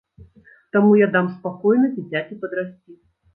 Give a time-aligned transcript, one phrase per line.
[0.77, 2.91] Таму я дам спакойна дзіцяці падрасці.